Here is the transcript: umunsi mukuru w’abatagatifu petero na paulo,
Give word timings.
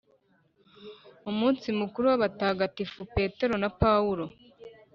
umunsi 1.29 1.67
mukuru 1.79 2.05
w’abatagatifu 2.11 2.99
petero 3.15 3.55
na 3.63 3.69
paulo, 3.79 4.25